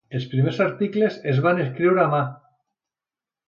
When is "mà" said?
2.17-2.25